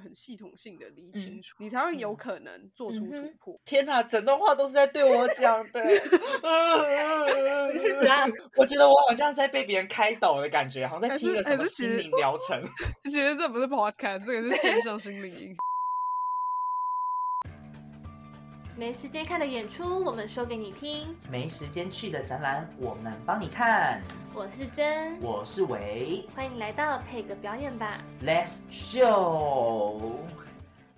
[0.00, 3.60] 很系统性的理清楚，你才会有可能做出突破。
[3.64, 5.80] 天哪，整段话都是在对我讲的。
[8.56, 12.62] 我觉得我好像在被别人开导的感觉，好像在听个什么心灵疗程。
[13.04, 15.56] 其实这不是 podcast，这个是线上心灵
[18.80, 24.00] 没时间看的演出，我们说给你听；没时间去的展览，我们帮你看。
[24.34, 30.00] 我是真，我是维，欢迎来到配个表演吧，Let's show。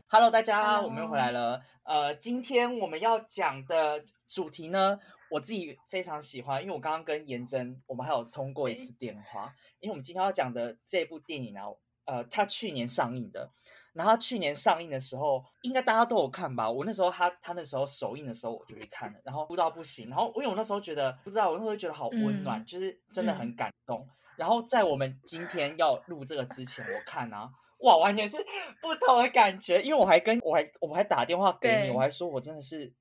[0.06, 1.60] Hello，大家，我们又回来了。
[1.82, 11.62] 呃，今天我们要讲的主题呢，我自己非常喜欢，因为我刚刚跟颜真，我们还有通过一次电话，因为我们今天要讲的这部电影呢，
[12.04, 13.50] 呃，它去年上映的。
[13.92, 16.70] 然后去年上映的时候，应该大家都有看吧？
[16.70, 20.08] 我那时候他他那时候首映的时候，我就去看了，然后哭到不行。
[20.08, 24.08] 然后因为我那时候觉得，不知道我那时候觉得好温暖，就是真的很感动。
[24.36, 27.50] 然后在我们今天要录这个之前，我看啊，
[27.80, 28.38] 哇，完全是
[28.80, 29.82] 不同的感觉。
[29.82, 32.92] 因为我还跟我还我还打电话给你，我还说我真的是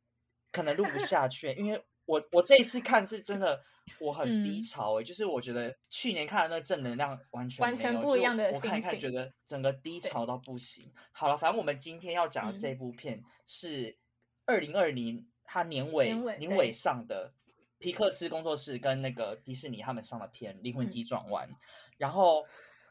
[0.51, 3.61] 可能录不下去，因为我我这一次看是真的。
[3.99, 10.89] 我很低潮哎，就是我觉得去年看的那正能量完全完全不一样的我看一看，觉得整个低潮到不行。
[11.11, 13.97] 好了，反正我们今天要讲的这部片是
[14.45, 17.33] 二零二零它年尾年尾上的
[17.79, 21.49] 皮克斯工作室跟那个迪士尼他们上的片《灵魂急转弯》。
[21.97, 22.45] 然后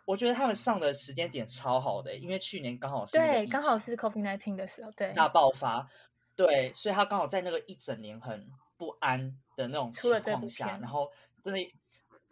[0.05, 5.89] 我觉得他们上的时间点超好的，因为去年刚好是对，刚好是 COVID nineteen 的时候，对大爆发，
[6.35, 8.51] 对，所以他刚好在那个一整年很。
[8.81, 11.71] 不安的那种情况下，然后真的，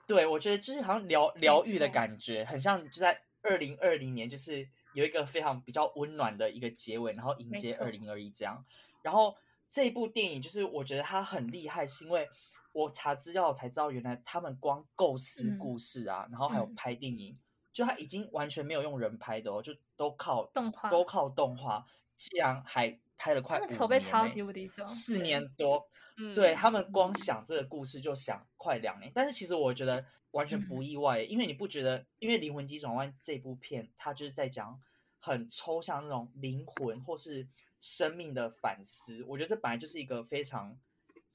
[0.07, 8.65] 对我觉得就是好像疗疗愈的感觉，很像就在二零二零年，就是有一个非常比较温暖的一个结尾，然后迎接二零二一这样。
[9.03, 9.37] 然后
[9.69, 12.27] 这一部电影就是我觉得它很厉害，是因为
[12.73, 17.39] 我查资料才知道，原来他们光构思故事啊，然后还有拍电影，
[17.75, 21.85] 就他已经完全没有用人拍的哦，就都靠动画，都靠动画，
[22.17, 25.77] 竟然还拍了快筹备超级无敌久，四年多。
[26.21, 32.05] 嗯对他们光想这个故事就想快两年，但是其实我觉得完全不意外，因为你不觉得？
[32.19, 34.77] 因为《灵魂急转弯》这部片，它就是在讲
[35.21, 37.47] 很抽象那种灵魂或是
[37.79, 39.23] 生命的反思。
[39.29, 40.77] 我觉得这本来就是一个非常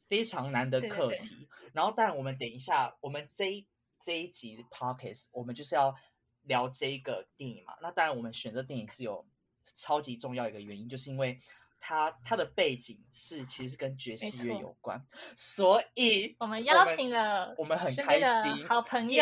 [0.09, 1.47] 非常难的课题。
[1.72, 3.66] 然后，当然我们等一下，我们这一
[4.03, 5.95] 这一集 p o c k e t 我们就是要
[6.41, 7.73] 聊这个电影嘛。
[7.81, 9.25] 那当然，我们选择电影是有
[9.77, 11.39] 超级重要一个原因，就是因为。
[11.85, 15.03] 他他的背景是其实跟爵士乐有关，
[15.35, 19.21] 所以我们邀请了我们很开心好朋友，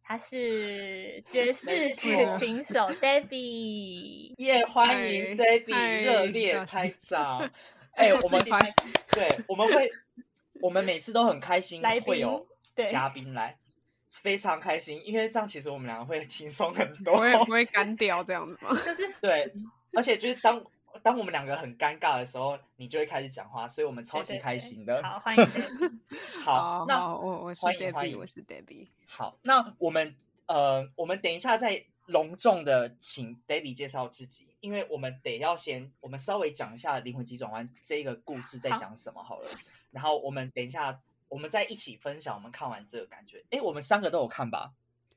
[0.00, 7.44] 他是爵士古琴手 Debbie， 耶，欢迎 Debbie 热烈拍照，
[7.96, 8.44] 哎，我们
[9.10, 9.90] 对我们会
[10.60, 12.46] 我们每次都很开心会有
[12.86, 13.58] 嘉宾来，
[14.08, 18.70] 非常开心，因为这样其实我们两个会 轻松很多，不会不会干掉这样子吗？
[18.86, 19.52] 就是对，
[19.94, 20.64] 而且就是当。
[21.02, 25.02] 当我们两个很尴尬的时候，你就会开始讲话，所以我们超级开心的。
[25.02, 25.46] 好， 欢迎。
[26.44, 28.88] 好，那我我是 Debbie，我是 Debbie。
[29.06, 30.14] 好，那我们
[30.46, 39.48] 呃，我们等一下再隆重的请 Debbie 介绍自己，因为我们得要先，我们稍微讲一下《灵魂急转弯》这个故事在讲什么好了。
[39.90, 43.44] 然后我们等一下，我们再一起分享我们看完这个感觉。
[43.50, 44.72] 哎，我们三个都有看吧？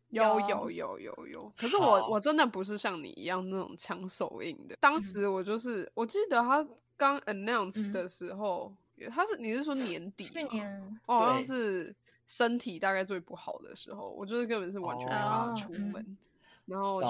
[0.10, 4.76] 有有有有有，可是我我真的不是像你一样那种抢手印的。
[4.80, 6.66] 当时我就是，我记得他
[6.98, 8.74] 刚 announce 的时候，
[9.10, 10.26] 他是你是说年底？
[10.26, 16.18] 去年，好像是身体大概最不好的时候，我就是根本是完全没办法出门，
[16.66, 17.10] 然后我就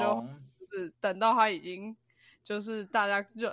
[0.59, 1.95] 就是等到他已经
[2.43, 3.51] 就是大家就。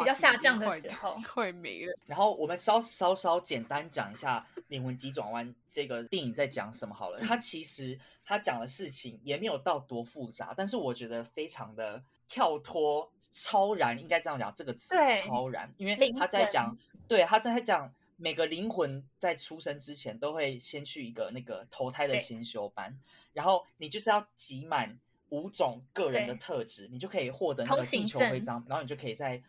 [0.00, 1.98] 比较下降的时候 会没了。
[2.06, 7.20] 然后我们稍稍稍简单讲一下《灵魂急转弯》这个电影在讲什么好了。
[7.20, 16.76] 它其实它讲的事情也没有到多复杂，但是我觉得非常的跳脱、超然，应该这样讲这个词“超然”，因为他在讲，
[17.08, 22.96] 对，他在讲每个灵魂在出生之前都会先去一个那个投胎的先修班，
[23.32, 24.98] 然后你就是要集满
[25.30, 29.42] 五种个人的特质，你就可以获得那个地球徽章，然后你就可以在。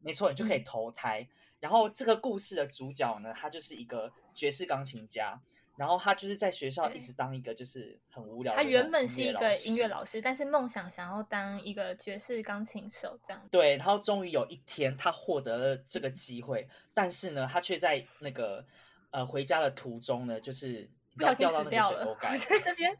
[0.00, 1.26] 没错，你就可以投胎。
[1.60, 5.40] 然后这个故事的主角呢，他就是一个爵士钢琴家。
[5.76, 8.52] 然后他就是在学校一直当一个就是很无聊。
[8.52, 13.40] 他原本是一个音乐老师，但是梦想想要当一个爵士钢琴手这样。
[13.48, 18.66] 对，然后终于有一天他获得了这个机会，但是呢，他却在那个
[19.12, 22.18] 呃回家的途中呢，就是不小心死掉了。
[22.36, 22.96] 在这边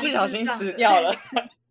[0.00, 1.12] 不小心死掉了。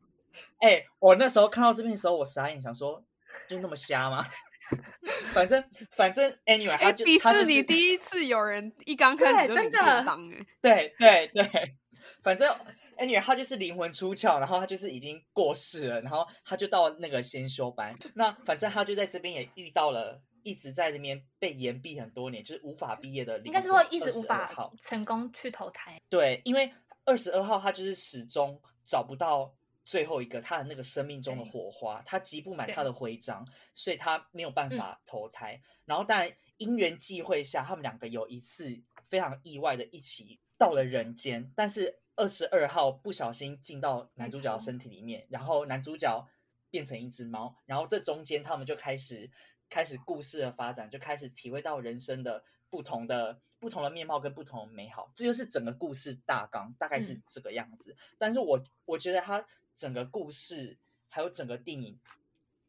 [0.62, 3.04] 哎，我那时候看到这边的时候，我傻眼，想说
[3.48, 4.26] 就那么瞎吗？
[5.32, 11.76] 反正反正， anyway，他就迪士尼第一次有人一刚开始就领便当，哎，对对对，
[12.24, 12.52] 反正
[12.98, 17.96] ，anyway，他就是灵魂出窍，然后他就是已经过世了，然后他就到那个先修班。
[18.16, 23.38] 那反正他就在这边也遇到了一直在那边被延毕很多年，就是无法毕业的。
[23.42, 26.02] 应该是会一直无法成功去投胎。
[26.10, 26.74] 对，因为
[27.06, 29.54] 二十二号他就是始终找不到
[29.86, 35.62] 最后一个他的那个生命中的火花，他集不满他的徽章，所以他没有办法投胎。
[35.86, 42.02] 然后但因缘际会下，他们两个有一次非常意外的一起到了人间，但是。
[42.18, 46.26] 二十二号不小心进到男主角身体里面，然后男主角
[46.70, 49.30] 变成一只猫，然后这中间他们就开始
[49.68, 57.94] 开始故事的发展，就开始体会到人生的不同的不同的面貌跟不同的美好，这就是整个故事大纲，大概是这个样子。
[58.18, 60.78] 但是我我觉得他整个故事
[61.10, 62.00] 还有整个电影，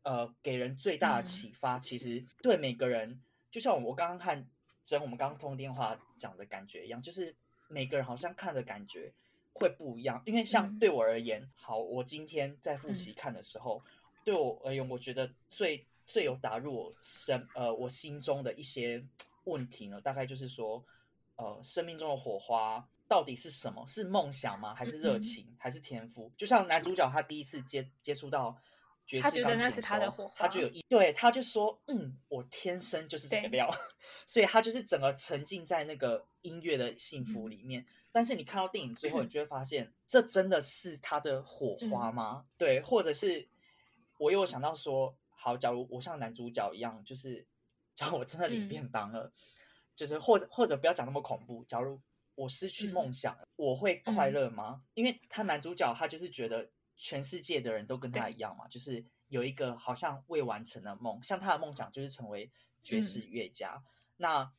[0.02, 3.20] 呃，给人最大的启发，其实对每个人，
[3.50, 4.46] 就像我刚刚看
[4.84, 7.34] 真我们刚刚通电话讲的感觉一样，就是
[7.68, 9.12] 每个人好像看的感觉。
[9.58, 13.82] 会不一样，因为像对我而言，好，我今天在复习看的时候，
[14.22, 19.02] 对我而言，我觉得最最有打入我身呃我心中的一些
[19.44, 20.84] 问题呢，大概就是说，
[21.36, 23.86] 呃，生命中的火花到底是什么？
[23.86, 24.74] 是梦想吗？
[24.74, 25.54] 还是热情？
[25.58, 26.32] 还是天赋？
[26.36, 28.56] 就像男主角他第一次接接触到
[29.06, 29.80] 爵士钢琴的时
[30.10, 33.70] 候，他就有一对，他就说，嗯，我天生就是这个料，
[34.26, 37.86] 所以他就是整个沉浸在那个音乐的幸福里面。
[38.10, 42.46] 但是你看到电影最后，你就会发现，这真的是他的火花吗？
[42.56, 43.48] 对，或者是
[44.18, 47.46] 我又想到说，好，假如我像男主角一样，就是
[47.94, 49.32] 假如我真的领便当了，
[49.94, 52.00] 就是或者或者不要讲那么恐怖，假如
[52.36, 54.84] 我失去梦想，我会快乐吗？
[54.94, 62.48] 因为他男主角他就是觉得全世界的人都跟他一样嘛，就是有一个好像未完成的梦，像他的梦想就是成为
[62.84, 63.82] 爵士乐家，
[64.18, 64.52] 那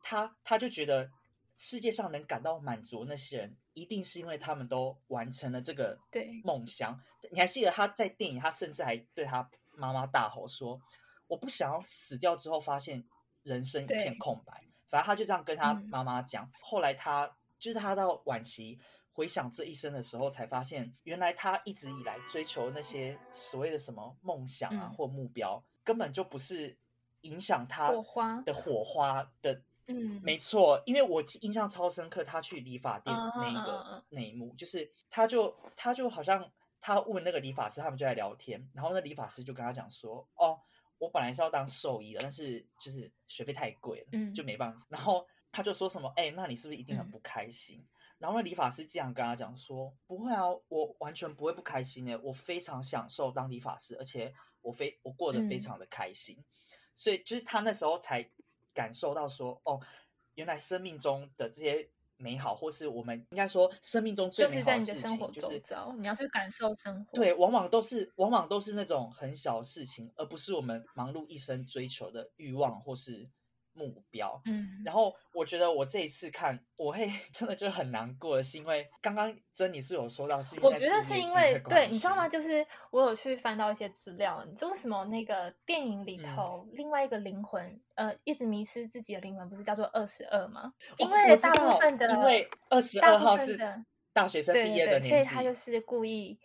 [0.00, 1.10] 他他就觉得。
[1.58, 5.98] 世界上能感到满足那些人，一定是因为他们都完成了这个
[6.44, 7.02] 梦想。
[7.32, 10.78] 你还记得他在电影，他甚至还对他妈妈大吼说
[11.26, 13.02] ：“我不想要死掉之后发现
[13.42, 16.50] 人生一片空白。”反正他就这样跟他妈妈讲。
[16.60, 18.78] 后来他就是他到晚期
[19.12, 26.76] 回想这一生的时候，才发现原来他一直以来追求那些所谓的什么梦想啊或目标，根本就不是
[27.22, 27.90] 影响他
[28.44, 29.62] 的火花的。
[29.88, 36.50] 嗯，没错，因为我印象超深刻，他去理发店那一个那一幕，就是他就他就好像
[36.80, 40.58] 他问那个理发师，他们就在聊天，然后那理发师就跟他讲说：“哦，
[40.98, 47.86] 我本来是要当兽医的，但是就是学费太贵了，嗯，就没办法。”然后他就说什么：“哎，那你是不是一定很不开心？”
[48.18, 54.32] 然后那理发师这样跟他讲说：“不会啊，我完全不会不开心的，我非常享受当理发师，而且
[54.62, 56.44] 我非我过得非常的开心。”
[56.94, 58.30] 所以就是他那时候才。
[58.76, 59.80] 感受到说哦，
[60.34, 65.62] 原来生命中的这些美好，或是我们应该说生命中最美好的事情，就是
[65.98, 67.16] 你要去感受生活。
[67.16, 73.28] 对，往往都是往往都是那种很小的事情，而不是我们忙碌一生追求的欲望或是。
[73.76, 82.26] 目标，嗯，然后我觉得我这一次看，我会 真的就很难过的是，因为刚刚珍妮是有说到，是我觉得是因为对，你知道吗？
[82.28, 90.72] 就是我有去翻到一些资料，你知道为什么那个电影里头另外一个灵魂，呃，一直迷失自己的灵魂，不是叫做二十二吗？
[90.96, 93.58] 因为大部分的，因为二十二号是
[94.12, 96.38] 大学生毕业的年纪，所以他就是故意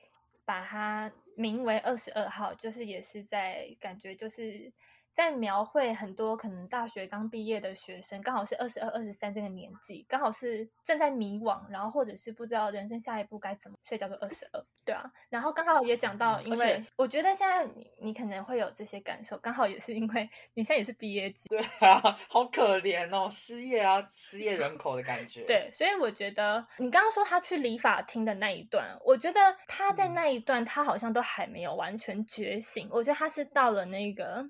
[0.44, 4.72] 把他名为二十二号，就是也是在感觉就是。
[5.14, 15.04] 在描绘很多可能大学刚毕业的学生，刚好是二十二、二十三这个年纪，刚好是正在迷惘，然后或者是不知道人生下一步该怎么，所以叫做二十二，对啊。
[15.30, 25.44] 然后刚好也讲到，因为我觉得现在你你可能会有这些感受，刚好也是因为你现在也是毕业季，对啊，好可怜哦，失业啊，失业人口的感觉。
[25.44, 34.50] 对，所以我觉得你刚刚说他去理发厅的那一段，我觉得他在那一段他好像都还没有完全觉醒，我觉得他是到了那个。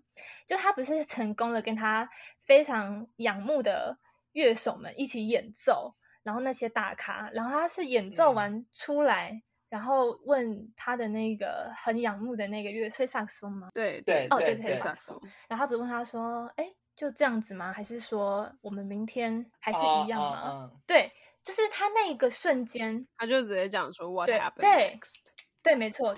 [0.51, 2.09] 就他不是成功的跟他
[2.45, 3.97] 非常仰慕的
[4.33, 13.69] 乐手们一起演奏，然后那些大咖，然后他是演奏完出来，然后问他的那个很仰慕的那个乐吹萨克斯风吗？
[13.73, 17.71] 对对哦对吹萨克斯风，然后他不是问他说，哎，就这样子吗？
[17.71, 20.69] 还是说我们明天还是一样吗？
[20.85, 21.09] 对，
[21.45, 25.27] 就是他那个瞬间，他就直接讲说 What happened next？
[25.63, 26.15] 对，没错。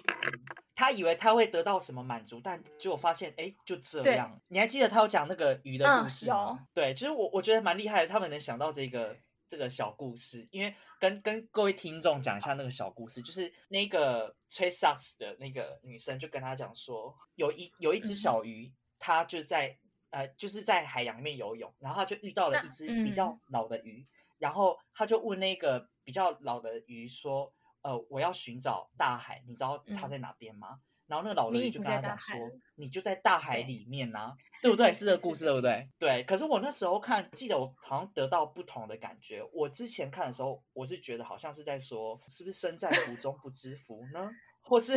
[0.75, 4.41] 他以为他会得到什么满足，但结果发现，哎，就这样。
[4.47, 6.65] 你还记得他有讲那个鱼的故事吗？
[6.73, 9.15] 对，就是我我觉得蛮厉害的，他们能想到这个
[9.47, 10.47] 这个小故事。
[10.49, 19.77] 因为跟跟各位听众讲一下那个小故事，就是那个吹萨克斯的那个女生就跟他讲说，有一有一只小鱼，它就在
[20.09, 24.03] 呃就是在海洋里面游泳，然后他就遇到了一只比较老的鱼，
[24.39, 27.53] 然后他就问那个比较老的鱼说。
[27.83, 30.79] 呃，我要寻找大海，你知道它在哪边吗？
[31.05, 32.35] 然后那个老人就跟他讲说，
[32.75, 34.93] 你就在大海里面呐，对不对？
[34.93, 35.87] 是这个故事，对不对？
[35.99, 36.23] 对。
[36.23, 39.43] 可是我那时候看，记得我好像得到不同的感觉。
[39.53, 44.31] 我之前看的时候，我是觉得好像是在说，是不是身在福中不知福呢？
[44.61, 44.93] 或是，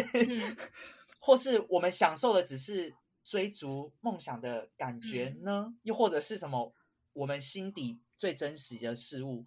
[1.19, 5.75] 或是我们享受的只是追逐梦想的感觉呢？
[5.83, 6.73] 又或者是什么？
[7.15, 9.45] 我们心底最真实的事物，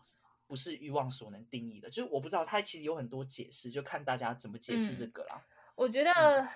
[0.49, 1.87] 不是欲望所能定义的。
[1.91, 5.45] 就是我不知道，它其实有很多解释，就看大家怎么解释这个啦。
[5.75, 6.49] 我觉得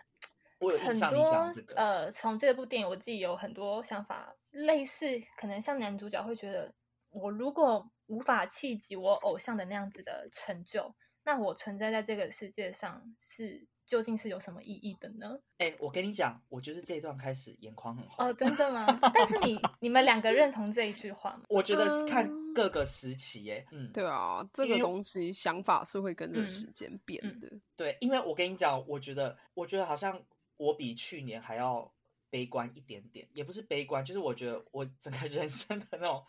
[0.58, 5.06] 我有很多呃，从这部电影我自己有很多想法，类似
[5.38, 6.74] 可能像男主角会觉得，
[7.12, 13.68] 我如果无法企及我偶像的那样子的成就，那我存在在这个世界上是。
[13.86, 15.38] 究竟是有什么意义的呢？
[15.58, 18.86] 哎，我跟你讲，我就是这一段开始眼眶很红哦，真的吗？
[19.14, 21.44] 但是你 你们两个认同这一句话吗？
[21.50, 27.52] 我觉得看各个时期，耶，嗯，对啊，这个东西想法是会跟着时间变的。
[27.76, 30.20] 对，因为我跟你讲，我觉得，我觉得好像
[30.58, 31.92] 我比去年还要
[32.30, 36.24] 悲观一点点，也不是悲观，就是我觉得我整个人生的那种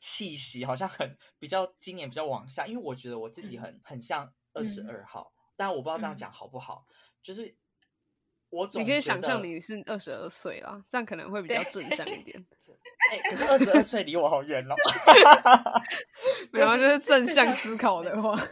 [0.00, 5.32] 气息好像很比较今年比较往下，因为我觉得我自己很很像二十二号。
[5.60, 6.86] 但我不知道这样讲好不好，
[7.20, 7.54] 就是
[8.48, 12.42] 我总你可以想象你是二十二岁啦，这样可能会比较正向一点。
[13.10, 14.74] 哎，可是二十二岁离我好远哦。
[16.50, 18.42] 没有，就是正向思考的话，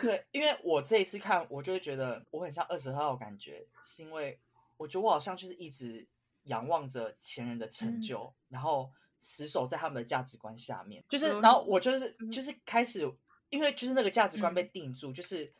[0.00, 4.38] 对，因为我这一次看，我就会觉得我很像二十二号，感觉是因为
[4.76, 6.06] 我觉得我好像就是一直
[6.44, 13.12] 仰望着前人的成就，然后死守在他们的价值观下面，就是，然后我就是就是开始，
[13.50, 15.52] 因为就是那个价值观被定住，就是。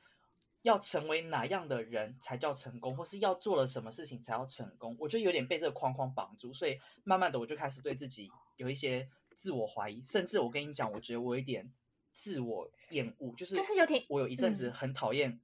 [0.62, 4.97] 要成为哪样的人才叫成功，或是要做了什么事情才要成功？
[4.99, 11.73] 我就有点被这个框框绑住，所以慢慢的我就开始对自己有一些自我怀疑，甚至我跟你讲，我觉得我有点
[12.12, 15.40] 自我厌恶，就是就是有点，我有一阵子很讨厌，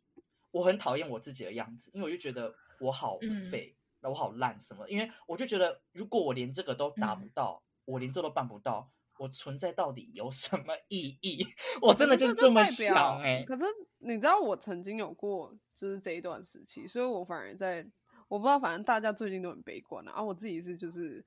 [0.53, 3.19] 我很讨厌我自己的样子，因为我就觉得我好
[3.51, 4.89] 废，那我好烂什么？
[4.89, 8.91] 因为我就觉得如果我连这个都达不到，我连这都办不到。
[9.19, 11.45] 我存在到底有什么意义？
[11.83, 13.45] 我真的就是这么想哎。
[13.45, 13.65] 可是
[13.99, 17.87] 你知道，我曾经有过就是这一段时期，所以我反而在
[18.29, 20.23] 我不知道，反正大家最近都很悲观啊。
[20.23, 21.25] 我自己是就是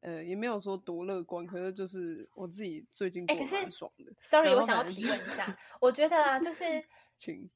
[0.00, 4.12] 呃，也没有说多乐观，可是就是我自己最近过蛮爽的。
[4.20, 6.64] Sorry，我想要提问一下，我觉得啊，就 是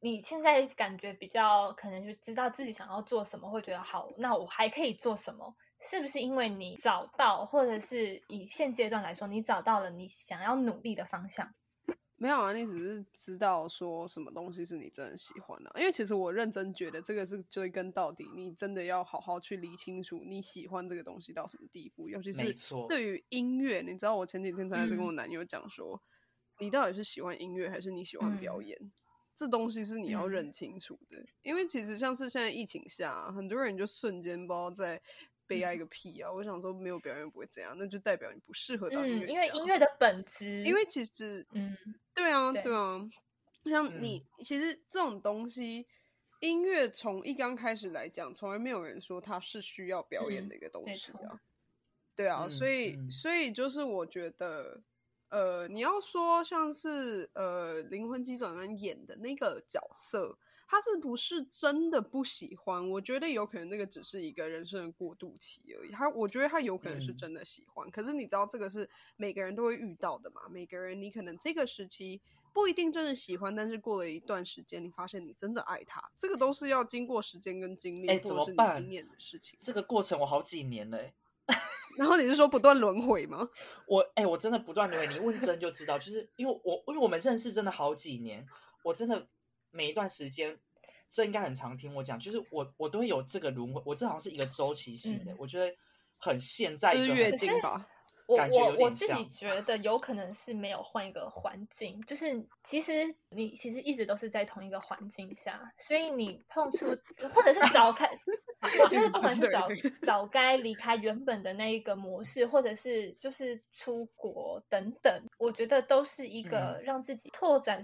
[0.01, 5.55] 你现在感觉比较可能就知道自己想要做什么，会觉得好，那我还可以做什么？
[5.81, 11.55] 是不是因为你找到，或者是以现阶段来说，你找到了你想要努力的方向？
[12.21, 15.71] 没有啊，你只是知道说什么东西是你真的喜欢的。
[15.77, 22.09] 因为其实我认真觉得这个是追根到底，你真的要好好去理清楚你喜欢这个东西到什么地步。
[22.09, 22.53] 尤其是
[22.89, 26.03] 对于音乐，你知道我前几天才在跟我男友讲说，
[26.59, 28.77] 你到底是喜欢音乐还是你喜欢表演？
[29.33, 31.25] 这东西是你要认清楚的。
[31.43, 35.01] 因为其实像是现在疫情下，很多人就瞬间不知道在。
[35.49, 36.31] 悲哀个屁啊！
[36.31, 41.77] 我想说，没有表演不会这样，那就代表你不适合当音乐因为音乐的本质，因为其实，嗯，
[42.15, 43.01] 对啊，对啊，
[43.65, 45.87] 像你，其实这种东西，
[46.41, 51.41] 音乐从一刚开始来讲，从来没有人说它是需要表演的一个东西啊。
[52.15, 54.83] 对啊，所以，所以就是我觉得，
[55.31, 60.39] 呃，你要说像是呃《灵魂急转弯》演的那个角色。
[60.71, 62.91] 他是不是真的不喜欢？
[62.91, 65.91] 我觉得有可能那个只是一个人生的过渡期而已。
[65.91, 67.91] 他，我觉得他有可能是真的喜欢。
[67.91, 70.43] 可是你知道，这个是每个人都会遇到的嘛？
[70.51, 72.21] 每个人，你可能这个时期
[72.53, 76.07] 不一定真的喜欢，但是过了一段时间，你发现你真的爱他。
[76.19, 79.59] 这个都是要经过时间跟经历，或者是你经验的事情。
[79.63, 81.15] 这个过程我好几年嘞。
[81.97, 83.49] 然后你是说不断轮回吗？
[83.89, 85.15] 我，哎，我真的不断轮回。
[85.15, 88.47] 你问真就知道，就是因为我，因为我们认识真的好几年，
[88.83, 89.27] 我真的。
[89.71, 90.59] 每一段时间，
[91.09, 95.75] 这应该很常听我讲，就是我我都会有这个轮回，我这好像是一个周期性的，我觉得
[96.19, 97.87] 很现在一个月经吧，
[98.27, 106.87] 我我我自己觉得有可能是没有换一个环境，就是其实你其实一直都是在同一个环境下，所以你碰触
[107.33, 108.07] 或者是早开，
[108.91, 109.67] 就是不管是早
[110.03, 117.81] 早该离开原本的那一个模式，或者是就是出国等等，我觉得都是一个让自己拓展。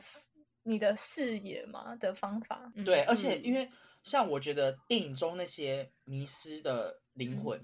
[0.67, 3.71] 你的视野嘛的方法，对，而且因为
[4.03, 7.61] 像我觉得电影中那些迷失的灵魂，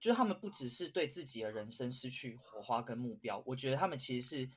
[0.00, 4.50] 就是他们不只是对自己的人生失去火花跟目标，我觉得他们其实是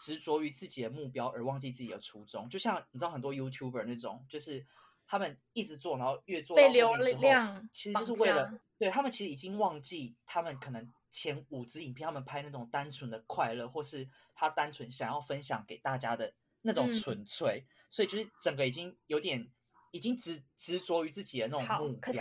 [0.00, 2.48] 执着于自己的目标而忘记自己的初衷。
[2.48, 4.64] 就像你知道很多 YouTuber 那种，就是
[5.04, 16.32] 他们一直做，然后越做被流量，其实就是为了对他们其实已经忘记他们可能前五支影片他们拍那种单纯的快乐，或是他单纯想要分享给大家的。
[16.66, 19.46] 那种纯粹，所以就是整个已经有点
[19.92, 22.00] 已经执执着于自己的那种目标。
[22.00, 22.20] 可是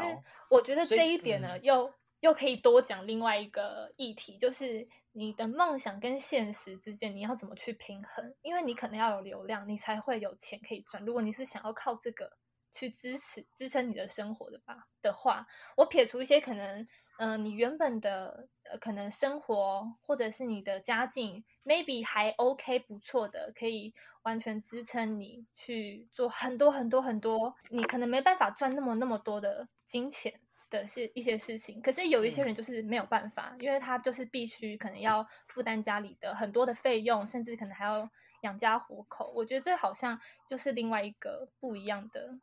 [0.49, 8.35] 我觉得这一点呢，又又可以多讲另外一个议题，就是你的梦想跟现实之间你要怎么去平衡？
[8.41, 11.03] 因为你可能要有流量，你才会有钱可以赚。
[11.05, 12.37] 如果你是想要靠这个
[12.73, 16.85] 去支持支撑你的生活的吧的话，我撇除一些可能。
[17.19, 30.33] 嗯，你原本的呃可能生活或者是你的家境，maybe 还 OK 不错的，可以完全支撑你去做很多很多很多，你可能没办法赚那么那么多的金钱
[30.71, 31.79] 的是一些事情。
[31.83, 38.09] 可是有一些人就是没有办法，因为他就是必须可能要负担家里的很多的费用，甚至可能还要
[38.41, 39.31] 养家糊口。
[39.35, 42.39] 我觉得这好像就是另外一个不一样的。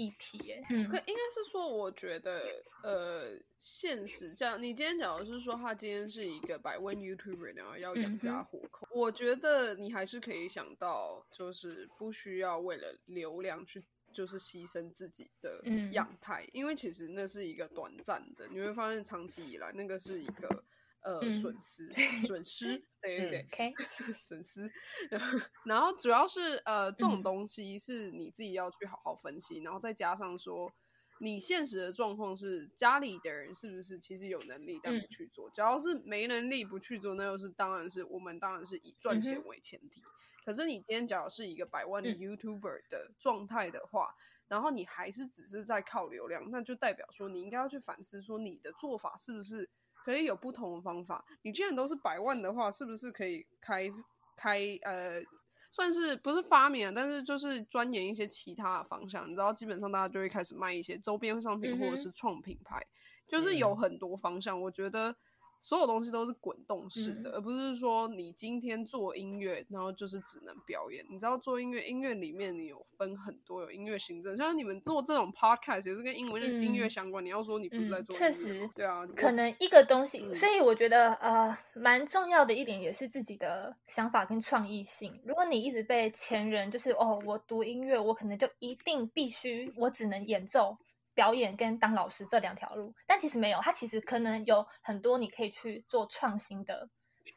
[0.00, 2.40] 议题耶，嗯，可应该是说，我觉得，
[2.82, 20.64] 呃，现实这样，你今天讲的是说，他今天是一个百万 YouTuber，然后要养家糊口，我觉得你还是可以想到，就是不需要为了流量去，就是牺牲自己的样态，因为其实那是一个短暂的，你会发现长期以来，那个是一个。
[21.02, 21.90] 呃，损失，
[22.26, 23.74] 损失，对对对，OK，
[24.18, 24.70] 损失。
[25.64, 30.70] 然后主要是呃，这种东西是你自己要去好好分析，然后再加上说，
[31.18, 35.48] 你现实的状况是家里的人是不是其实有能力但不去做？
[35.50, 40.02] 只要是没能力不去做，那又是当然是我们当然是以赚钱为前提。
[40.44, 44.14] 可是你今天假如是一个百万的 YouTuber 的状态的话，
[44.48, 49.70] 然后你还是只是在靠流量，那就代表说你应该要去反思说你的做法是不是。
[50.10, 51.24] 可以有不同的方法。
[51.42, 53.90] 你既然都是百万的话，是不是可以开
[54.36, 55.22] 开呃，
[55.70, 56.92] 算是不是发明啊？
[56.94, 59.26] 但是就是钻研一些其他的方向。
[59.26, 62.84] 你知道，基本上大家就会开始卖一些周边商品或者是创品牌，
[63.28, 64.60] 就是有很多方向。
[64.60, 65.16] 我觉得。
[65.60, 71.04] 所有东西都是滚动式的，而不是说你今天做音乐，然后就是只能表演。
[71.10, 77.24] 你知道做音乐，音乐里面你有分很多，有音乐行政，像你们做这种 podcast 也是跟英文音乐相关。
[77.24, 80.32] 你要说你不是在做，确实，对啊，可能一个东西。
[80.34, 85.20] 所以我觉得呃，蛮重要的一点也是自己的想法跟创意性。
[85.24, 90.78] 如果你一直被前人就是哦，我读音乐，我可能就一定必须，我只能演奏。
[91.14, 96.88] 表演跟当老师这两条路，但其实没有，它其实可能有很多你可以去做创新的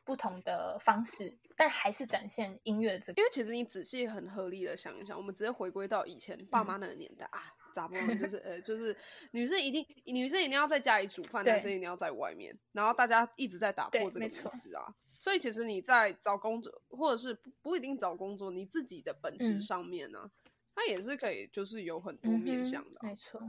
[0.04, 3.22] 不同的方式，但还是展现音乐这个。
[3.22, 7.42] 因为其实你仔细很合理的想一想，我们直接回归到以前爸妈那个年代啊，
[7.74, 8.96] 咋不就是呃，就是
[9.32, 14.94] 女生一定女生一定要在家里煮饭，男生一定要在外面，然后大家一直在打破这个迷思啊。
[15.18, 20.30] 所以其实你在找工作，或者是不不一定找工作，你自己的本质上面呢？
[20.76, 23.42] 它也是可以，就是有很多面向的，没错。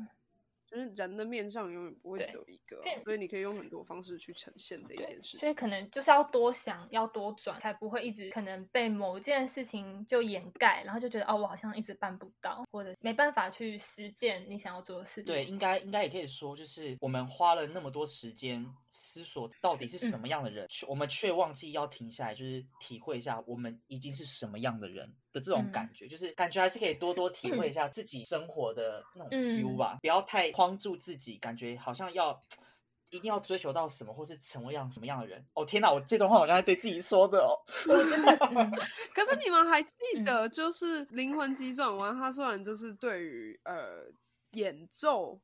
[0.66, 5.40] 就是人的面相永远不会只有一个，所以你可以用很多方式去呈现这一件事情。
[5.40, 15.26] 所以可能就是要多想，要多转，才不会一直可能被某件事情就掩盖，然后就觉得哦，我好像一直办不到，或者没办法去实践你想要做的事情。
[15.26, 25.12] 对，应该应该也可以说，就是我们花了那么多时间思索到底是什么样的人，我们却忘记要停下来，就是体会一下我们已经是什么样的人。
[25.32, 32.40] 的这种感觉，就是感觉还是可以多多体会一下自己生活的那种 feel 吧，不要太框住自己，感觉好像要
[33.10, 35.44] 一定要追求到什么，或是成为样什么样的人。
[35.54, 37.50] 哦天哪，我这段话好像在对自己说的哦。
[39.12, 44.04] 可是你们还记得，就是灵魂急转弯，它虽然就是对于呃
[44.52, 45.40] 演奏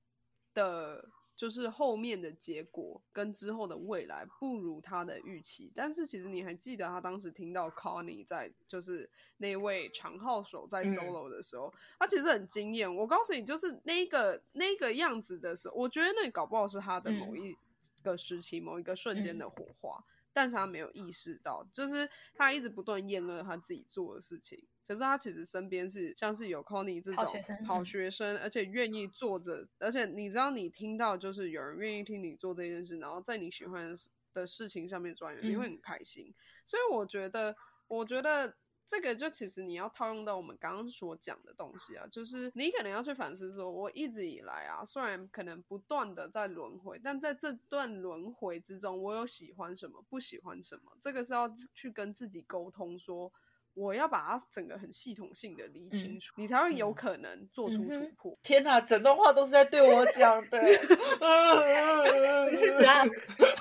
[0.54, 1.04] 的。
[1.40, 12.94] 就是后面的结果跟之后的未来不如他的预期，但是其实你还记得他当时听到 Connie 在就是那位长号手在 solo 的时候，他其实很惊艳。
[12.94, 17.57] 我告诉你，就是那个那个样子的时候，我觉得那搞不好是他的某一
[18.03, 24.62] 个时期、某一个瞬间的火花，但是他没有意识到，就是他一直不断厌恶他自己做的事情。
[24.90, 27.24] 可是他其实身边是像是有 Connie 这种
[27.64, 33.94] 好学生，而且愿意做着，而且你知道你听到就是有人愿意听你做这件事，然后在你喜欢
[34.33, 36.35] 的事情上面钻研，你会很开心。
[36.64, 37.55] 所以我觉得，
[37.87, 38.53] 我觉得
[38.88, 53.33] 这个就其实你要套用到我们刚刚所讲的东西啊，就是你可能要去反思说，我一直以来啊，虽然可能不断的在轮回，但在这段轮回之中，我有喜欢什么，不喜欢什么，这个是要去跟自己沟通说。
[53.74, 58.38] 我要把它整个很系统性的理清楚，你才会有可能做出突破。
[58.42, 60.61] 天哪，整段话都是在对我讲的。
[60.61, 63.09] 你 是怎样？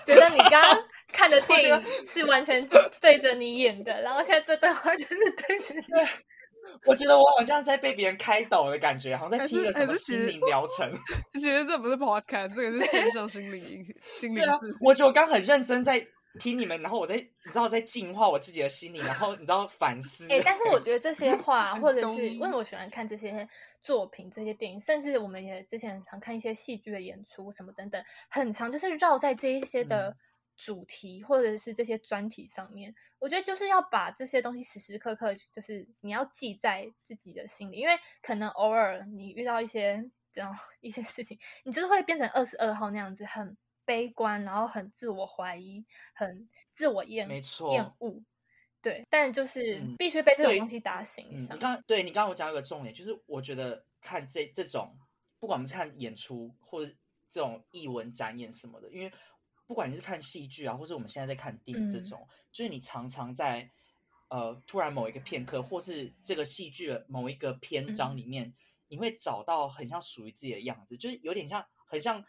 [0.04, 0.78] 觉得你刚刚
[1.14, 2.68] 看的 电影是完全
[3.00, 5.86] 对着你演的，然后现在这段话就是对着你。
[6.86, 10.92] 我觉得我好像在被别人开导的感觉，好像在听个什么心灵疗程。
[11.40, 14.44] 其实这不是 podcast，这个是线上心灵心灵。
[14.82, 16.06] 我觉得我刚很认真在。
[16.38, 20.28] 听你们，然后我在你知道在净化我自己的心灵，然后你知道反思。
[20.30, 23.50] 哎，但是我觉得这些话， 或者是因为我喜欢看这些
[23.82, 30.16] 作品、这些电影，甚至我们也之前常看一些戏剧的演出什么等等，很长就是绕在这一些的
[30.56, 32.94] 主题或者是这些专题上面。
[33.18, 43.58] 我觉得就是要把这些东西时时刻刻，就是你要记在自己的心里，因为可能偶尔你遇到一些这样 一些事情，你就是会变成二十二号那样子很。
[43.90, 48.22] 悲观，然后很自我怀疑，很自我厌没错厌恶，
[48.84, 51.26] 对，但就是必须被这种东西打醒。
[51.32, 54.96] 你刚对你刚刚我讲一个重点，就是我觉得看这这种，
[55.40, 56.94] 不管我们是看演出或者
[57.32, 59.12] 这种艺文展演什么的，因为
[59.66, 63.68] 不管你是看戏剧啊，或是我们现在在看电影这种，就是你常常在
[64.28, 68.54] 呃突然某一个片刻，或是这个戏剧的某一个篇章里面，
[68.88, 72.24] 你会找到很像属于自己的样子，就是有点像很像。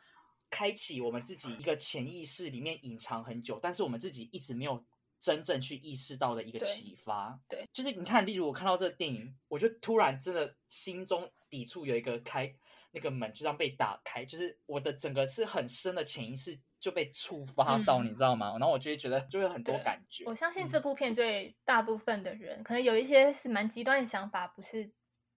[0.50, 4.84] 开启我们自己一个潜意识里面隐藏很久，但是我们自己一直没有
[5.20, 7.38] 真正去意识到的一个启发。
[7.48, 12.52] 对，就是你看，例如我看到这个电影，我就突然真的心中抵触有一个开
[12.90, 18.50] 那个门就这样被打开，就是我的整个是很深的潜意识就被触发到，你知道吗？
[18.58, 20.24] 然后我就会觉得就会很多感觉。
[20.24, 24.90] 我相信这部片对大部分的人，可能有一些是蛮极端的想法，不是，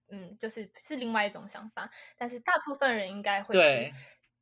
[0.08, 3.92] 嗯，就是是另外一种想法，但是大部分人应该会是。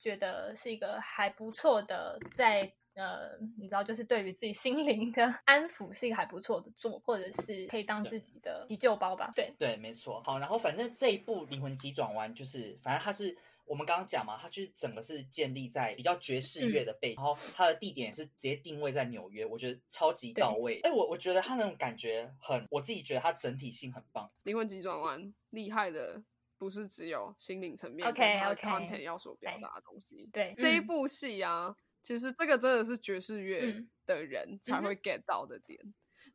[0.03, 9.33] 觉得是一个还不错的，在呃，你知道，就是对于自己心灵的安抚是一个还不错的做，或者是可以当自己的急救包吧。
[9.35, 10.21] 对对，没错。
[10.25, 13.35] 好，然后反正这一部《灵魂急转弯》就是，反正它是
[13.65, 20.81] 我们刚刚讲嘛，它就是整个是建立在比较爵士乐的背景，然后它的地点是直接定位在纽约，我觉得超级到位。
[20.83, 26.23] 哎，我我觉得它那种感觉很，我自己觉得它整体性很棒，《灵魂急转弯》厉害的。
[26.63, 28.23] 不是只有心灵层面，OK
[28.55, 30.29] content 要所表达的东西。
[30.33, 35.77] 对这一部戏啊，其实这个真的是爵士乐的人才会 get 到的点。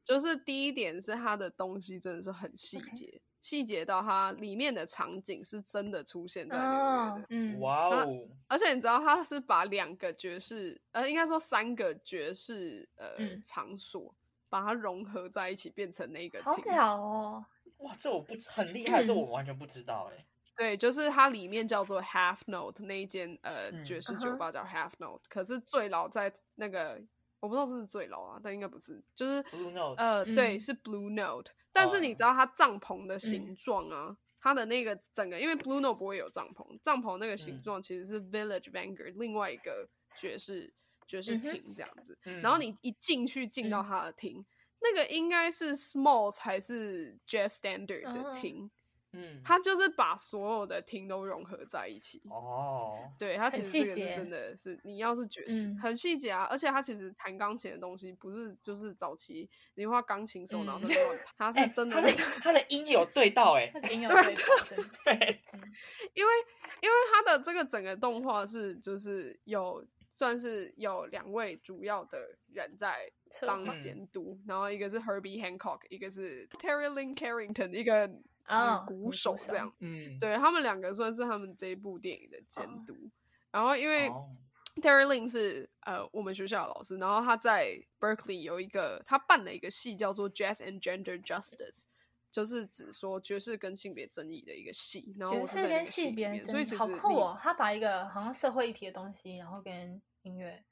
[0.04, 7.26] 就是第一点是它的东西真的是很细节，细节到它里面的场景是真的出现在里面的。
[7.30, 8.28] 嗯，哇哦！
[8.50, 14.14] 而且你知道，它是把两个爵士，呃，应该说三个爵士呃场所，
[14.50, 16.44] 把它融合在一起，变成那个。
[16.44, 17.46] 好屌哦！
[17.80, 20.26] 哇，这我不很厉害，这我完全不知道哎。
[20.58, 27.00] 对，就是它里面叫做 Half Note 那一间呃爵士酒吧叫 Half Note，可是最老在那个
[27.40, 31.52] 我不知道是不是最老啊，但应该不是，就是 Blue Note，呃，对，是 Blue Note。
[31.72, 40.74] 但是你知道它帐篷的形状啊，它的那个整个，因为 Blue Note 不会有帐篷，帐篷那个形状其实是 Village Vanguard 另外一个爵士
[41.06, 42.18] 爵士厅这样子。
[42.42, 44.44] 然后你一进去进到它的厅。
[44.80, 48.70] 那个应该是 Smalls 还是 Jazz Standard 的厅，
[49.12, 52.22] 嗯，他就是把所有的厅都融合在一起。
[52.30, 60.88] 哦，对，他其实这个是真的是，你要是爵士，很细节啊，而且他其实弹钢琴的东西不是就是早期你画钢琴手，然后
[61.36, 64.42] 他 是真的，他的他的音有对到哎， 音 有对到，
[65.06, 65.42] 对，
[66.14, 66.32] 因为
[66.82, 69.86] 因为他的这个整个动画是就是有。
[70.10, 73.08] 算是有两位主要的人在
[73.46, 78.10] 当监督，然后一个是 Herbie Hancock，一个是 Terry Lynn Carrington，一个
[78.86, 79.74] 鼓手这样。
[79.80, 82.96] 嗯，对他们两个算是他们这一部电影的监督。
[83.52, 84.10] 然后因为
[84.82, 91.86] Terry Lynn 是呃我们学校的老师，然后他在 Berkeley 有一个他办了一个戏叫做 Jazz and Gender Justice，
[92.32, 95.16] 就是指说爵士跟性别争议的一个戏。
[95.18, 100.64] 然后爵士跟性别所以其实好酷哦，他把一个好像社会议题的东西，然后跟音乐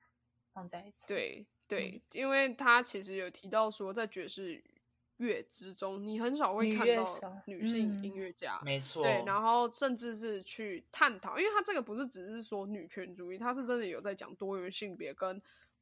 [0.54, 4.64] 放在一起，对对，因为他其实有提到说，在爵士
[5.18, 7.06] 乐之中，你很少会看到
[7.46, 15.42] 女性音乐家，没错，对，然后甚至是去探讨，因为他这个不是只是说女权主义，他是真的有在讲多元性别，跟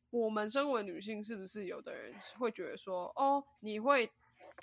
[0.10, 4.10] 我们身为女性，是不是有的人会觉得说，哦，你会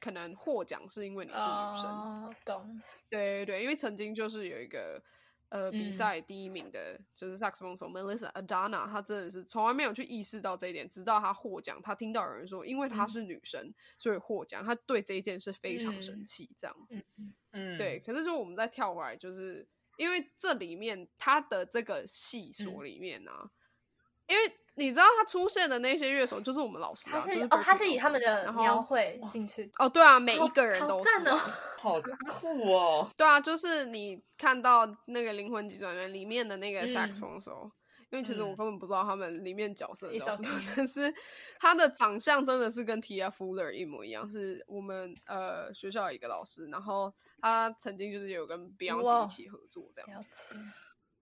[0.01, 2.81] 可能获奖是因为你是女生，懂？
[3.09, 5.03] 对对对，因为曾经就是有一个。
[5.51, 17.05] 呃，比赛第一名的就是萨克斯风手 Melissa Adana，她真的是从来没有去意识到这一点，直到她获奖，她听到有人说，因为她是女生，所以获奖，她对这一件事非常生气，这样子。
[17.53, 17.99] 嗯，对。
[17.99, 23.51] 可是，说我们再跳回来，就是因为这里面她的这个戏所里面呢，
[24.29, 31.11] 因为你知道他出现的那些乐手就是我们老师，他是哦，他是以他们的描绘进去哦，对啊，每一个人都是。
[31.81, 33.11] 好酷哦！
[33.17, 37.71] 对啊，就是你看到那个《灵魂急转弯》里面的那个萨克斯风手，
[38.11, 41.11] 因为其实我根本不知道他们里面角色叫什么，但是
[41.59, 50.23] 他的长相真的是跟 T F Fuller 一模一样，是我们呃学校一个老师，然后他曾经就是有跟 Beyonce 一起合作这样。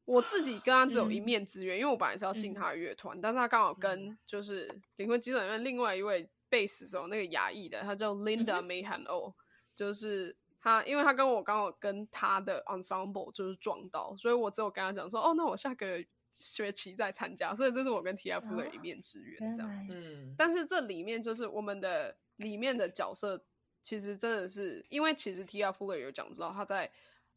[0.08, 9.34] 我自己跟他只有一面之缘，因为我本来是要进他的乐团，但是他刚好跟就是灵魂急诊院另外一位贝斯手那个牙医的，他叫 Linda Mayhan O，
[9.76, 19.86] 就是他，因为他跟我刚好跟他的 ensemble 就是撞到，所以我只有跟他讲说，哦，那我下个学期再参加，所以这是我跟 TF 的一面之缘，这样。
[19.90, 23.44] 嗯，但是这里面就是我们的里面的角色，
[23.82, 26.90] 其实真的是因为其实 TF 有讲到他在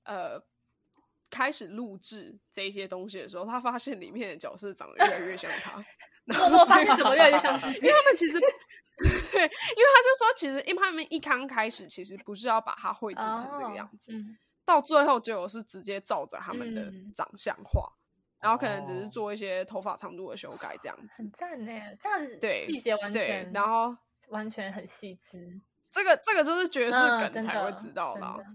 [0.04, 0.42] 呃。
[1.32, 5.84] 开始录制这些东西的时候，他发现里面的角色长得越来越像他。
[6.26, 7.78] 默默发现怎么越来越像自己？
[7.80, 9.50] 因为他们其实对，因为
[9.96, 14.14] 他就说，其实因为他们一刚开始其实不是要把它绘制成这个样子，
[14.64, 17.92] 到最后结果是直接照着他们的长相画，
[18.40, 21.08] 然后可能只是做一些头发长度的修改这样子。
[21.18, 23.98] 很赞呢，这样子对细节完全，然后
[24.30, 25.60] 完全很细致。
[25.90, 28.46] 这个这个就是爵士梗才会知道的。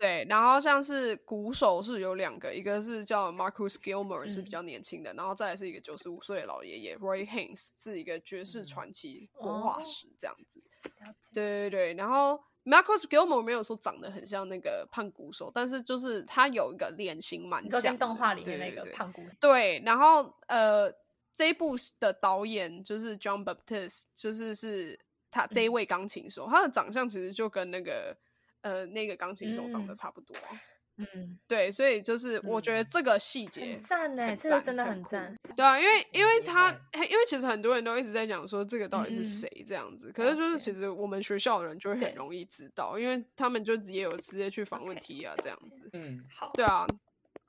[0.00, 10.62] 对，然后像是鼓手是有两个，一个是叫 Marcus Gilmore，是比较年轻的，然后再来是一个九十五岁的老爷爷 Roy Haynes，是一个爵士传奇活化石这样子。
[11.34, 19.36] 对对对，然后 Marcus Gilmore 没有说长得很像那个胖鼓手，但是就是他有一个脸型蛮像，跟动画里面那个胖鼓手。
[19.38, 20.90] 对，然后呃，
[21.36, 24.98] 这一部的导演就是 John Baptiste，就是是
[25.30, 28.16] 他这一位钢琴手，他的长相其实就跟那个。
[28.62, 30.36] 呃，那个钢琴手上的差不多，
[30.96, 46.86] 嗯，对，所以就是我觉得这个细节赞呢，这个真的很赞，对啊，因为因为他因为其实很多人都一直在讲说这个到底是谁这样子，可是就是其实我们学校的人就会很容易知道，因为他们就直接有直接去访问 T 啊这样子，嗯，好，对啊，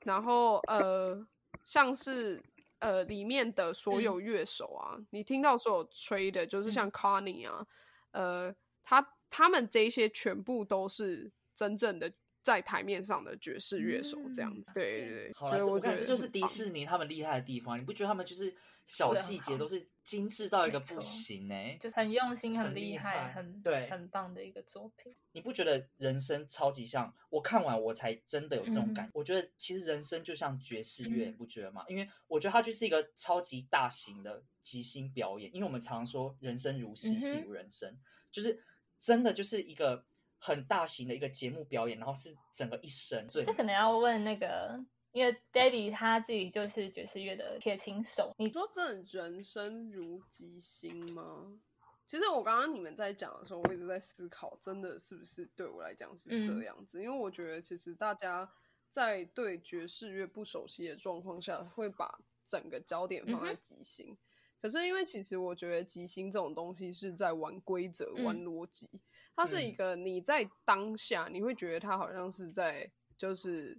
[0.06, 1.22] 然后呃，
[1.66, 2.42] 像是
[2.78, 7.66] 呃里面的所有乐手啊，你听到所有吹的，就是像 Connie 啊，
[8.12, 9.06] 呃，他。
[9.34, 14.70] 他们这些全部都是真正的在台面上的爵士乐手，这样子。
[14.74, 17.78] 对对对，好了，我觉得这就是迪士尼他们厉害的地方。
[17.80, 21.54] 你不觉得他们就是小细节都是精致到一个不行呢？
[21.80, 25.14] 就是很用心、很厉害、很对、很棒的一个作品。
[25.32, 27.14] 你不觉得人生超级像？
[27.30, 29.12] 我看完我才真的有这种感觉。
[29.14, 31.82] 我觉得其实人生就像爵士乐，你不觉得吗？
[31.88, 35.48] 因为我觉得它就是一个超级大型的即兴表演。
[35.54, 37.96] 因为我们常说人生如戏，戏如人生，
[38.30, 38.62] 就是。
[39.02, 40.04] 真的就是一个
[40.38, 43.28] 很大型的一个节目表演，然后是整个一生。
[43.28, 44.78] 这可能要问那个，
[45.10, 48.32] 因为 Debbie 他自己就是爵士乐的铁琴手。
[48.38, 51.58] 你说这人生如即兴吗？
[52.06, 57.02] 其实我刚刚你们在讲的时候，我一直在思考，真的是不是对我来讲是这样子？
[57.02, 58.48] 因为我觉得其实大家
[58.90, 64.16] 在对爵士乐不熟悉的状况下，会把整个焦点放在即兴。
[64.62, 68.88] 可是，因为其实我觉得即兴这种东西是在玩规则、玩逻辑，
[69.34, 73.76] 它是一个你在当下你会觉得它好像是在就是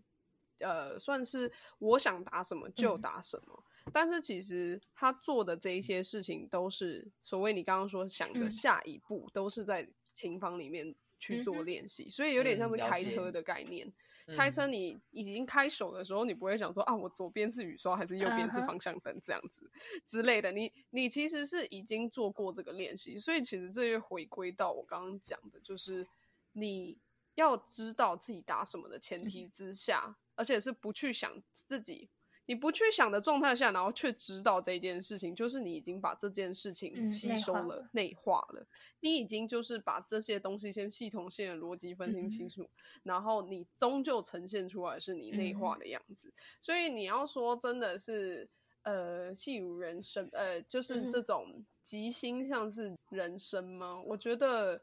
[0.59, 3.63] 呃，算是我想打什么就打什么。
[3.91, 13.91] 但是其实他做的这一些事情都是所谓你刚刚说想的下一步，都是在琴房里面去做练习，所以有点像是开车的概念。
[14.35, 19.69] 开车，你已经开手的时候，你不会想说啊，我左边是雨刷还是右边是方向灯这样子
[20.05, 20.51] 之类的。
[20.51, 26.07] 你你其实是已经做过这个练习，所以其实这又回归到我刚刚讲的，就是
[26.53, 26.97] 你
[27.35, 32.09] 要知道自己打什么的前提之下，而且是不去想自己。
[32.45, 38.67] 你不去想的状态下，然后却知道这件事情，就是你已经把这件事情吸收了、内化了。
[38.99, 42.69] 你已经就是把这些东西先系统性的逻辑分清清楚，
[43.03, 46.33] 然后你终究呈现出来是你内化的样子。
[46.59, 48.49] 所以你要说真的是
[48.83, 54.01] 呃戏如人生，呃就是这种即兴像是人生吗？
[54.05, 54.81] 我觉得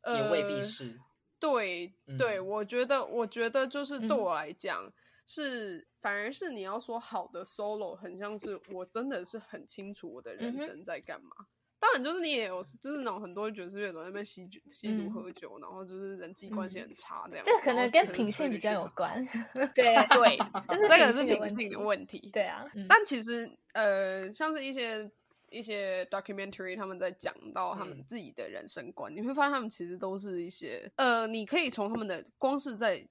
[0.00, 0.98] 呃也未必是。
[1.38, 4.90] 对对，我觉得我觉得就是对我来讲。
[5.26, 11.30] 是，反而是你要说好的 solo，很像是我真的是很清楚我的人生在干嘛。
[11.78, 17.44] 当然，就是你也有，就是那种很多爵士乐手在那边吸吸毒喝酒，然后就是人际关系很差这样。
[17.44, 19.22] 这可能跟品性比较有关。
[19.74, 20.38] 对对，
[20.88, 22.30] 这个是品性的问题。
[22.32, 25.10] 对啊，但其实呃，像是一些
[25.50, 33.06] 一些 documentary，他们在讲到他们自己的人生观，你会发现他们其实都是一些呃，你可以从他们的光是在。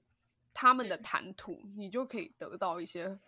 [0.54, 3.18] 他们的谈吐，你就可以得到一些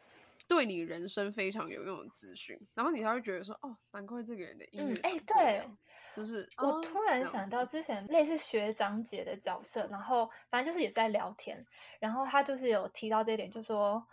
[0.49, 5.69] 对你人生非常有用的资讯，然后你才会觉得说，哦，难怪这个人的英语，哎，对，
[6.15, 11.67] 就是我突然想到之前类似学长姐的角色，然后反正就是也在聊天，
[11.99, 14.07] 然后他就是有提到这一点，就说。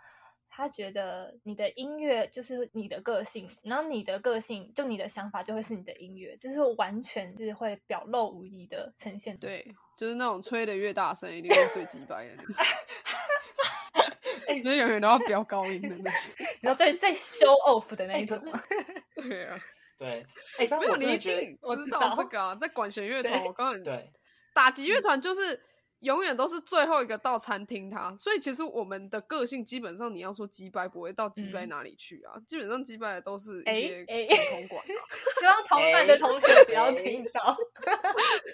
[0.56, 9.36] 他觉得你的音乐就是你的个性，然后你的个性就你的想法就会是你的音乐，就是完全是会表露无遗的呈现。
[9.38, 9.66] 对，
[9.98, 12.36] 就是那种吹的越大声，一定是最击败的。
[14.46, 16.30] 哎，那永远都要飙高音的那些，
[16.62, 18.38] 然后最最 show off 的那一种。
[19.16, 19.58] 对啊，
[19.98, 20.24] 对，
[20.58, 24.08] 哎，但我你一定知道这个啊，在管弦乐团，我刚刚对
[24.54, 25.60] 打击乐团就是。
[26.04, 32.40] 永远都是最后一个到餐厅，他，所以其实我们的个性基本上，你要说击败不会到击败哪里去啊？
[32.46, 34.04] 基本上击败的都是一些
[34.50, 35.00] 同管啊。
[35.40, 37.56] 希望同管的同学不要听到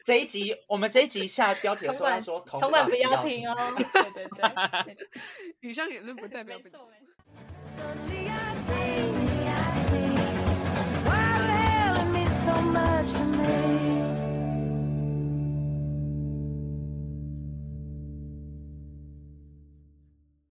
[0.05, 0.57] 这一集。
[0.67, 3.57] 我们这一集下标题的时候说，同管不要听哦。
[3.93, 8.30] 对对对，以上 言论不代表本。